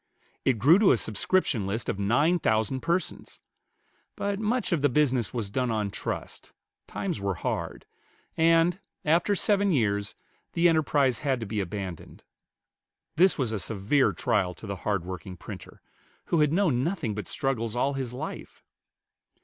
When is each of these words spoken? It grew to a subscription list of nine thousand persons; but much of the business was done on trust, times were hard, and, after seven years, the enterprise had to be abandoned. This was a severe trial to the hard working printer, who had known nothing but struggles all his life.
It 0.45 0.57
grew 0.57 0.79
to 0.79 0.91
a 0.93 0.97
subscription 0.97 1.67
list 1.67 1.87
of 1.87 1.99
nine 1.99 2.39
thousand 2.39 2.79
persons; 2.81 3.39
but 4.15 4.39
much 4.39 4.71
of 4.71 4.81
the 4.81 4.89
business 4.89 5.31
was 5.31 5.51
done 5.51 5.69
on 5.69 5.91
trust, 5.91 6.53
times 6.87 7.19
were 7.21 7.35
hard, 7.35 7.85
and, 8.35 8.79
after 9.05 9.35
seven 9.35 9.71
years, 9.71 10.15
the 10.53 10.67
enterprise 10.67 11.19
had 11.19 11.39
to 11.41 11.45
be 11.45 11.59
abandoned. 11.59 12.23
This 13.15 13.37
was 13.37 13.51
a 13.51 13.59
severe 13.59 14.11
trial 14.11 14.55
to 14.55 14.65
the 14.65 14.77
hard 14.77 15.05
working 15.05 15.37
printer, 15.37 15.83
who 16.25 16.39
had 16.39 16.51
known 16.51 16.83
nothing 16.83 17.13
but 17.13 17.27
struggles 17.27 17.75
all 17.75 17.93
his 17.93 18.11
life. 18.11 18.63